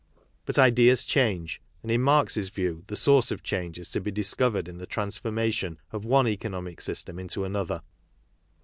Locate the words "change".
1.03-1.61, 3.43-3.77